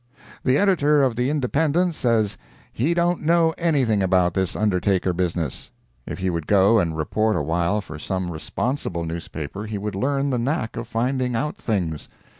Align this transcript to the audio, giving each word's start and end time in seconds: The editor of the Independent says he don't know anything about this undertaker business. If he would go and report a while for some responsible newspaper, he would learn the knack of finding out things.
The 0.43 0.57
editor 0.57 1.03
of 1.03 1.15
the 1.15 1.29
Independent 1.29 1.93
says 1.93 2.35
he 2.73 2.95
don't 2.95 3.21
know 3.21 3.53
anything 3.59 4.01
about 4.01 4.33
this 4.33 4.55
undertaker 4.55 5.13
business. 5.13 5.69
If 6.07 6.17
he 6.17 6.31
would 6.31 6.47
go 6.47 6.79
and 6.79 6.97
report 6.97 7.35
a 7.35 7.43
while 7.43 7.81
for 7.81 7.99
some 7.99 8.31
responsible 8.31 9.05
newspaper, 9.05 9.65
he 9.65 9.77
would 9.77 9.93
learn 9.93 10.31
the 10.31 10.39
knack 10.39 10.75
of 10.75 10.87
finding 10.87 11.35
out 11.35 11.55
things. 11.55 12.09